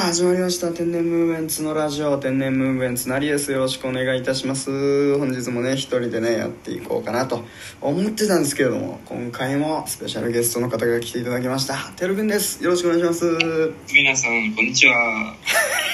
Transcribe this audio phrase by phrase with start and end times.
[0.00, 0.72] あ始まりました。
[0.72, 3.52] 天然ムーブメンツのラジオ天然ムーブメンツなりです。
[3.52, 5.18] よろしくお願いいたします。
[5.18, 7.44] 本日もね一人でねやっていこうかなと
[7.82, 11.76] 思ってたんですけれども今回もスペシャルゲストの方が来ていただきました。
[11.96, 12.64] てるくんです。
[12.64, 13.72] よろしくお願いします。
[13.92, 15.34] 皆さんこんにちは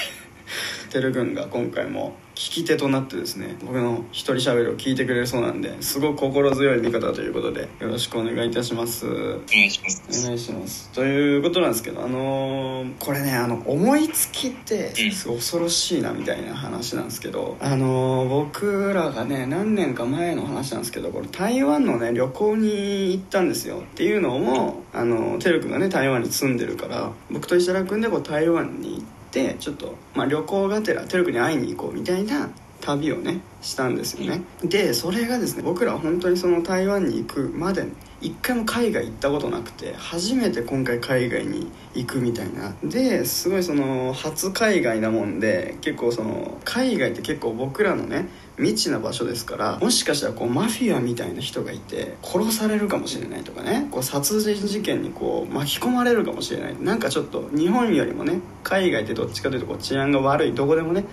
[0.87, 9.07] てるくんが今回も聞き手となってですね僕の一人喋りを聞いてくれるそうなんですごく心強い味方ということでよろしくお願いいたします。
[9.07, 10.25] おお願いします。
[10.27, 10.89] 願いします。
[10.91, 23.79] ということなんですけどあのーこれねあの思いつきってすごい恐ろしいなみたいな話なんですけどあのー僕らがね何年か前の話なんですけどこれ台湾のね旅行に行ったんですよ。
[23.79, 29.16] っていうのもあのてるくんがね台湾に住んでるから僕と石原君でこう台湾に行って
[29.59, 32.49] ちょっと、まあ、旅行がてらてるくんに会いに行こうみたいな
[32.87, 34.43] 旅をねしたんですよね。
[34.63, 37.85] でそれがですね僕らは本当にその台湾に行くまで
[38.21, 42.73] 一回も海外行ったことなくて初めて今回海外に行くみたいな。
[42.83, 53.87] ですごいその初海外なもんで結構その海外って結構僕らのね未知な場所ですからもしかしたらこうマフィアみたいな人がいて殺されるかもしれないとかね。
[53.91, 56.81] こう殺人事件にこう巻き込まれるかもしれない。
[56.81, 61.03] なんかちょっと日本よりもね海外ってどっちかというとこう治安が悪いどこでもね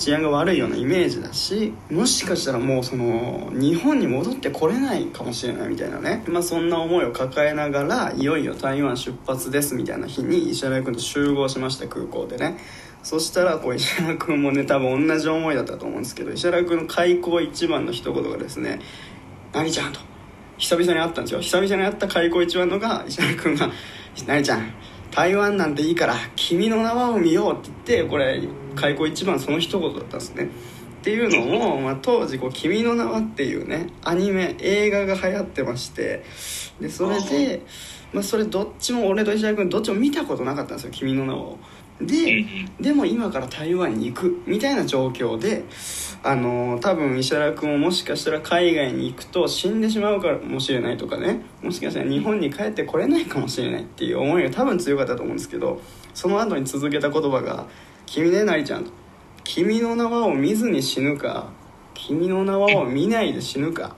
[0.00, 12.58] 治安が悪いようなイメージだしもしかしたらもうその日本に戻ってこれないかもしれないみたいなね、まあ、そんな思いを抱えながらいよいよ台湾出発ですみたいな日に石原君と集合しました空港でね。
[13.02, 18.80] そしたらこう石原君もね多分同じ思いだったと思うんですけど石原君の開口一番の一言がですね
[19.52, 20.00] 「何ちゃん」と。
[20.58, 21.40] 久々に会ったんですよ。
[21.40, 23.70] 久々に会った開口一番のが石原君が
[24.26, 24.72] 「何ちゃん
[25.10, 28.42] 台湾なんていいから君の名はを見よう」って言ってこれ
[28.74, 30.44] 開口一番その一言だったんですね
[31.00, 36.24] っていうのも、まあ、当時こう「君の名は」っていうねアニメ映画が流行ってまして
[36.80, 37.62] でそれで、
[38.12, 41.58] まあ、それどっちも俺と石原君どっちも見たことなかったんですよ「君の名は」を。
[42.00, 42.44] で
[42.80, 45.64] でも今から台湾に行くみたいな状況で
[46.22, 51.42] あの多分石原君ももしかしたら海外に行くと死んでしまうかもしれないとかね。
[51.62, 55.80] もしかしたら日本に帰ってこれないかもしれないっていう思いが多分強かったと思うんですけど
[56.14, 57.66] その後に続けた言葉が
[58.06, 58.90] 「君ねなりちゃん」と
[59.44, 61.48] 「君の名はを見ずに死ぬか
[61.94, 63.96] 君の名はを見ないで死ぬか。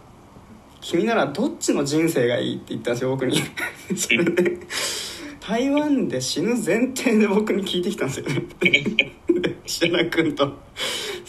[0.81, 3.41] 君ならどっちの人生がいい?」って言ったんですよ僕に。
[3.97, 4.59] それで
[5.45, 8.47] 台湾で死ぬ前提で僕に聞いてきたんですよね。
[8.63, 10.57] で石原君と。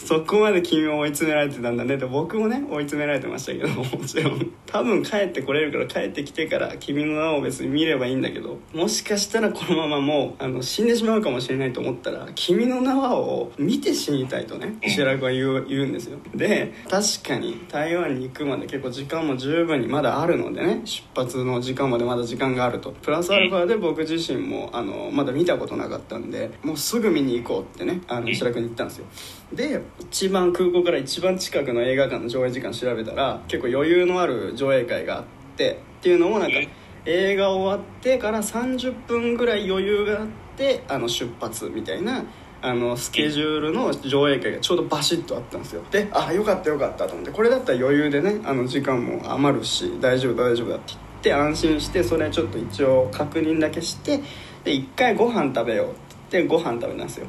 [0.06, 1.98] そこまで君を追い詰められてたんだね。
[1.98, 4.52] で僕もね追い詰められてましたけど もちろん。
[4.66, 16.18] 多分帰ってこれるから帰ってきてから君の名を別に見ればいいんだけどもしかしたらこのままもうあの死んでしまうかもしれないと思ったら君の名はを見て死にたいとね石原君は言うんですよ。
[16.36, 22.92] で確かに台湾に行くまで結構時間も十分にまだあるのでね出発の時間までまだ時間があると。
[23.02, 29.06] プラスアルファで僕自身もあのまだ見たことなかったんでもうすぐ見に行こうってねあの石原君に言ったんですよ。
[29.54, 35.24] で一番空港から一番近くの映画館の上映時間調べたら結構余裕のある上映会があっ
[35.56, 36.58] てっていうのもなんか
[37.06, 40.28] 映画終わってから30分ぐらい余裕があっ
[40.58, 42.24] てあの出発みたいな
[42.62, 45.84] あのスケジュールの上映会がちょうどバシッとあったんですよ。
[45.92, 54.22] であよかったよかったと思ってこれだったら余裕でねあの時間も余るし大丈夫だ大丈夫だって言って安心してそれちょっと一応確認だけして
[54.64, 55.98] で一回ご飯食べようって
[56.32, 57.28] 言ってご飯食べたんですよ。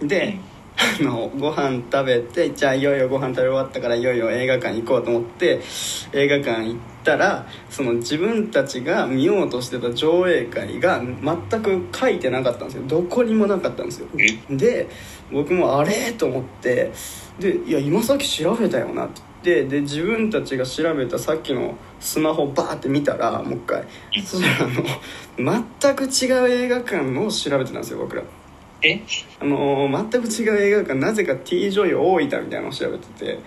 [0.00, 0.38] で
[1.00, 5.60] あのご飯食べてじゃあいよいよご飯食べ終わったからいよいよ映画館行こうと思って
[6.12, 11.02] 映画館行ったらその自分たちが見ようとしてた上映会が
[11.50, 12.82] 全く書いてなかったんですよ。
[12.86, 14.06] どこにもなかったんですよ。
[14.50, 14.88] で
[15.30, 16.12] 僕もあれ？
[16.12, 16.90] と思って
[17.38, 23.84] でいや今さっき調べたよなって言ってで自分たちが調べたさっきのスマホバーって見たらもう一回。
[24.24, 28.22] そしたらあの全く違う映画館を調べてたんですよ僕ら。
[28.82, 29.00] え？
[29.40, 33.38] あのー全く違う映画館なぜか T ジョイ大分みたいなのを調べてて。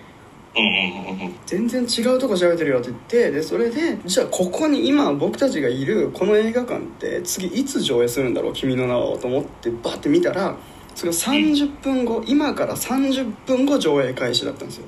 [0.56, 10.56] うんうんうんうん全然違うとこ調べてるよって言ってでそれでじゃあここに今僕たちがいるこの映画館って次いつ上映するんだろう「君の名は」と思ってバッて見たら
[10.94, 14.84] それが30分後今から30分後上映開始だったんですよ。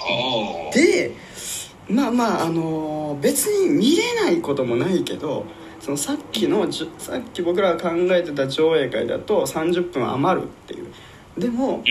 [0.00, 0.04] あ
[0.70, 1.10] あで
[1.88, 5.44] まあまああのー別に見れないこともないけど
[5.88, 10.86] そのさっきのさっき僕らが考えてた上映会だと30分余るっていう。
[11.38, 11.82] でも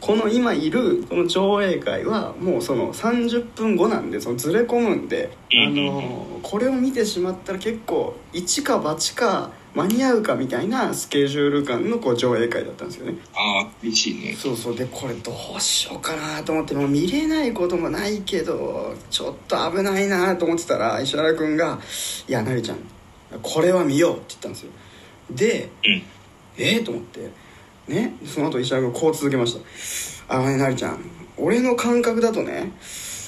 [0.00, 5.36] この今いるこの上映会はもうその30分後なんでそのずれ込むんで、
[5.66, 13.16] あのこれを見てしまったら結構一か八か間に合うかみたいなスケジュール感のこう上映会だったんですよね。
[13.34, 14.34] ああ厳しいね。
[14.34, 14.76] そうそう。
[14.76, 21.80] でこれどうしようかなと思ってもう見れないこともないけどちょっと危ないなと思ってたら石原君が
[22.28, 22.78] 「いやなりちゃん
[23.42, 24.70] これは見よう」って言ったんですよ。
[25.30, 26.02] でうん。
[26.56, 27.30] えー、と思って
[27.88, 29.56] ねその後石原君こう続けまし
[30.28, 30.98] た「あのねなりちゃん
[31.36, 32.72] 俺の感覚だとね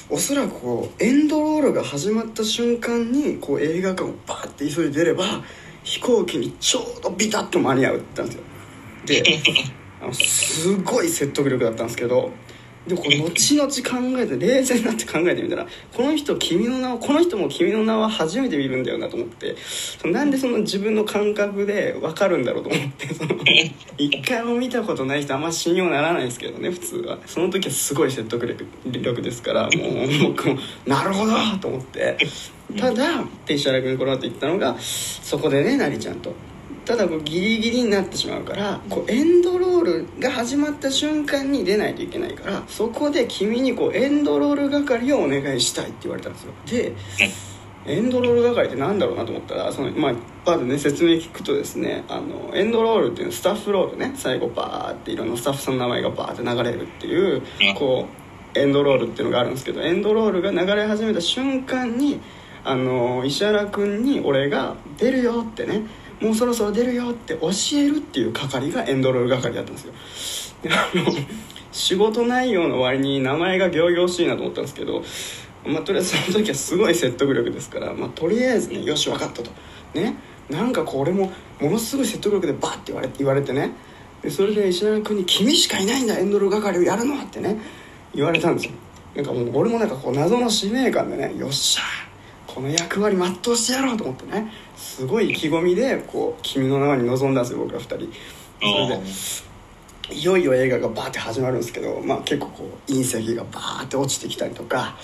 [0.09, 5.43] おそらくこうエンドロールが始まった瞬間にこう映画館をバーって急いで出れば
[5.83, 8.39] 飛行機にちょうどビタッと間に合うって言ったん
[9.05, 9.23] ですよ。
[9.23, 9.23] で
[10.01, 12.31] あのすごい説得力だったんですけど
[12.87, 19.55] でも後々考えて冷静になって考えてみたらこの人君の名はこの人も君の名は初めて見るんだよなと思って
[20.05, 23.35] なんでその自分の感覚で分かるんだろうと思ってその
[23.97, 27.17] 一回も見たことない人あんま信用ならないですけどね普通は。
[27.25, 32.17] その時はすごい説得力力ですからもう僕もなるほどと思って。
[32.77, 36.33] ただって石原君この後言ったのがそこでねなりちゃんと。
[36.87, 46.53] ただこうギリギリになってしまうからこうエンドロールが始まった瞬間に出ないといけないからそこで君にこうエンドロール係をお願いしたいって言われたんですよ。
[46.65, 46.93] で
[47.85, 50.13] エンドロール係ってなんだろうなと思ったらそのまあ
[50.45, 57.41] パーでね説明聞くとですねあのエンドロールっていうのはスタッフロールね最後バーっていろんなスタッフさんの名前がバーって流れるっていう
[57.75, 58.07] こ
[58.55, 62.21] うエンドロールっていうのがあるんですけどエンドロールが流れ始めた瞬間に
[62.63, 65.83] あの石原君に俺が「出るよ」ってね
[66.21, 69.93] もうそろそろ出るよって教えるっていう係がエンドロール係だったんですよ。
[70.63, 71.05] であの
[71.71, 75.03] 仕事内容の割に名前が仰々しいなと思ったんですけど、
[75.65, 79.51] まあ、とりあえずその時はすごい説得力ですから、まあ、とりあえずねよし分かったと。
[79.93, 80.15] ね。
[80.49, 83.71] なんかこう俺もものすごい説得力でバッて言われ言われてね。
[84.21, 87.59] でそれで石原君に「君しかいないんだエンドロール係をやるのは」ってね
[88.15, 88.71] 言われたんですよ。
[89.15, 92.06] なんかもう俺もなんかこう謎の使命感でねよっしゃー
[92.57, 94.51] この役割全うしてやろうと思ってね。
[94.75, 98.09] すごい意気込みでこう「君の名は」に臨んだんですよ僕ら2人。
[98.59, 98.99] それで
[100.09, 104.95] いよいよ映画がバーって始まるんですけど、まあ、結構こう隕石がバーって落ちてきたりとか、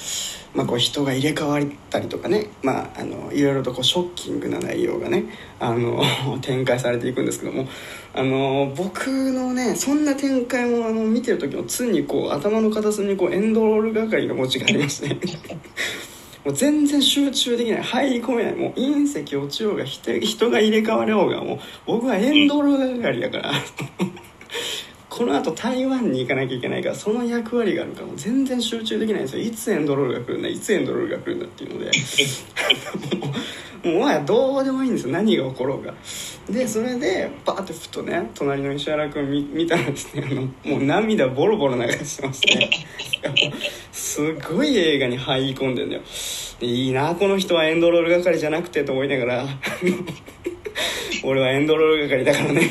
[0.55, 5.25] まあ、こう人が入れ替わったりとかね、まあ、あのいろいろとこうショッキングな内容がね
[5.59, 6.01] あの
[6.41, 7.67] 展開されていくんですけども
[8.13, 15.09] あの僕のねそんな展開もあの見てる時も常にこう頭の片隅にこうエンドロール係の文字がありまして
[16.45, 17.81] もう全然集中できない。
[17.81, 18.55] 入り込めない。
[18.55, 23.53] もう隕石落ちようが人が入れ替わろうがもう僕はエンドロール係だから。
[25.09, 29.43] このあと台湾に行かなきゃいけないからその役割があるからもう全然集中できないんですよ。
[29.43, 31.91] いつエンドロールが来るんだいつエンドロールが来るんだっていうので。
[33.83, 35.13] もうもはやどうでもいいんですよ。
[35.13, 35.93] 何が起ころうが。
[36.49, 42.69] でそれでバーってふとね隣の石原君見見たらですねあのもう涙ボロボロ流してまして
[43.91, 46.01] すごい映画に入り込んでんだよ。
[46.61, 49.45] いいなこの人はエンドロール係じゃなくてと思いながら。
[51.25, 52.61] 俺はエンドロール係だからね。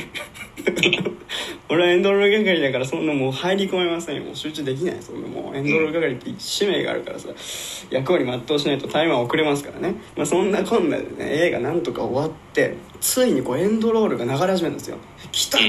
[1.73, 4.25] 俺はエンドロール係だからそんなもう入り込めませんよ。
[4.25, 4.97] もう集中できない。
[5.01, 7.29] そんなもうエンドロール係って使命があるからさ。
[7.91, 14.97] 役割全うしないとタイマー遅れますからね、まあ、そんなこんなでね映画なんとか終わってついにこうエンドロールが流れ始めるんですよ。
[15.31, 15.65] 来たと、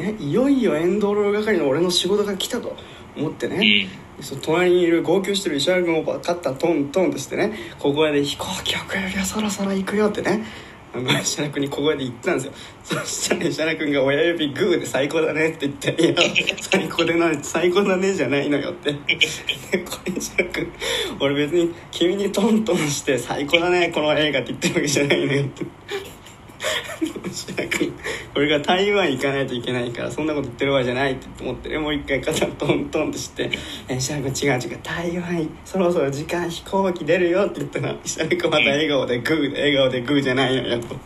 [0.00, 2.76] ね、いよいよエンドロール係の俺の仕事が来たと
[3.16, 3.88] 思ってね、
[4.20, 7.52] そ隣にいる号泣してる石原君をバカッタトントンとしてね。
[7.78, 10.44] 小声で「飛行機遅れるよそろそろ行くよ」ってね
[10.94, 12.52] あの石原君に小声で言ったんですよ。
[12.82, 16.14] そしたら石原君が親指グーで最高だねって言って「いや
[16.60, 18.92] 最高でな最高だねじゃないのよ」って。
[18.92, 18.98] こ
[20.06, 20.72] れ石原君
[21.20, 25.64] 俺別に君にトントンして「最高だねこの映画」って言ってるわけじゃないのよって。
[28.34, 33.50] 俺が台湾行かないといけないからそんなこと言ってるわけじゃないって思ってもう一回肩トントンってして
[33.88, 40.96] 「石原君違う違う台湾そろそろ時間飛行機出るよ」って言ったら石原君また笑顔でグー笑顔でグーじゃないのよと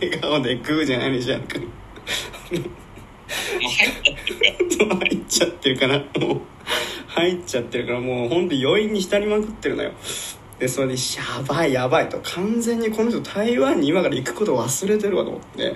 [0.00, 1.68] 笑顔でグーじゃないの石原君。
[4.80, 6.40] もう入っちゃってるから入っちゃってるからもう。
[7.10, 9.92] 入っちゃってるからもうほんと余韻に浸りまくってるのよ。
[10.60, 15.74] でそれでやばいやばいと完全にこの人台湾に今から行くことを忘れてるわと思って。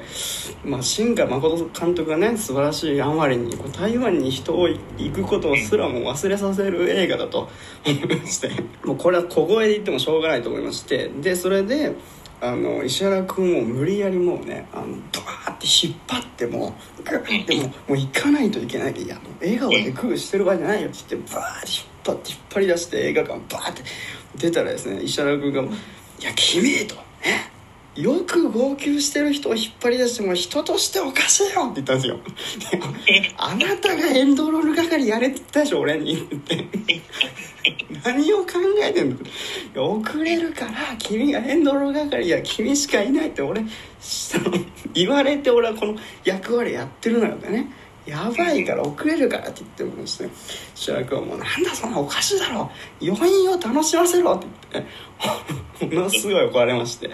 [0.62, 4.78] まあ新海誠監督がね素晴らしいあまりにこう台湾に人を行
[5.10, 7.48] くことすらも忘れさせる映画だと
[7.86, 8.50] 思いまして。
[8.84, 11.10] もうこれは小声で言ってもしょうがないと思いまして。
[11.20, 11.94] でそれで
[12.42, 18.92] あの石原君を無理やりもうねあのドーって引っ張ってもうグーってもうもう行かないといけない。
[18.92, 20.88] いやもう笑顔でグーしてる場合じゃないよ。
[20.88, 23.82] って言ってバーって引っ張って引っ張り出して映画館バーって
[24.36, 25.66] 出たらですね石原君が「い
[26.22, 26.94] や君」と
[27.24, 27.50] 「ね
[27.96, 32.18] よく号泣してる人を引っ張り出しても人としておかしいよって言ったんですよ。
[33.08, 36.18] であなたがエンドロール係やれって言ったでしょ俺に。
[36.20, 36.66] って
[38.04, 39.18] 何を考えてん
[39.74, 43.64] の遅れるから君がエンドロー係や君しかいないって俺
[44.92, 47.70] 言われて俺はこの役割やってるのよね。
[48.06, 50.28] やばいから遅れるからって言ってもですね
[50.74, 52.70] 主役はもうなんだそんなおかしいだろ。
[53.00, 55.96] 余韻を楽しませろって言って。
[55.96, 57.10] ものすごい怒られまして。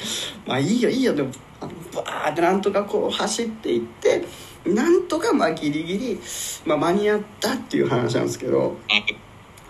[0.47, 1.14] まあいいよいいよ。
[1.14, 1.30] でも
[1.61, 4.25] あのバーってなんとかこう走っていって
[4.66, 6.20] なんとかまあギリギリ、
[6.66, 8.76] まあ、間に合ったっていう話なんですけど。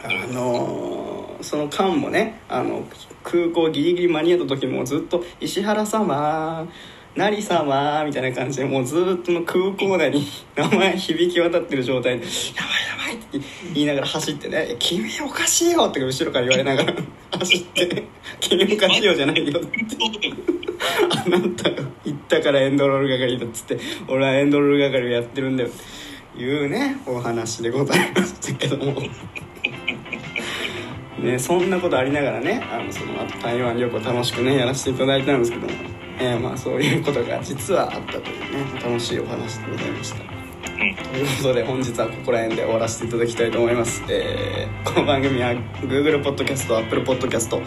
[0.02, 2.84] あのその間もねあの
[3.22, 6.66] 空港ギリギリ間に合った時もずっと「石原様
[7.14, 10.26] 成様」みたいな感じでもうずっとの空港内に
[10.56, 16.94] 名前響き渡ってる状態で「やばいやばい」って言いながら走ってね「君おかしいよ」って後ろから言われながら
[17.38, 18.04] 走って
[18.40, 20.30] 「君おかしいよ」じゃないよって。
[21.10, 23.78] あなたが言ったからエンドロール係だっつって
[24.08, 25.72] 俺はエンドロール係をやってるんだよっ
[26.36, 28.94] ていうねお話でございましたけども
[31.20, 35.72] ねそんなことありながらねあのその後台湾旅行楽しくねやらせていただいたんですけども、
[36.18, 40.18] えーまあそういうことが実はあったというね楽しいお話でございました。
[41.10, 47.62] ということで本日はここら辺で終わらせていただきたいと思います、えーこの番組は Google Podcast、Apple Podcast、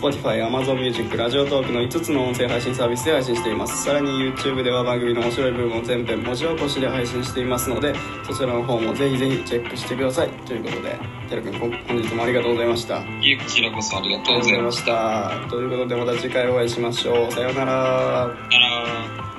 [0.00, 3.84] Spotify、Amazon Music、ラジオトークの5つの音声配信サービスで配信しています。
[3.84, 7.94] さらに YouTube では番組の面白い部分を全編文字起こしで配信していますので
[8.26, 10.30] そちらの方もぜひぜひチェックしてください。
[10.46, 13.00] ということでてるくん本日もありがとうございました。
[13.00, 15.32] あいえこちらこそありがとうございましした。
[15.50, 17.32] ということでまた次回お会いしましょう。
[17.32, 18.30] さようなら。
[19.18, 19.29] た。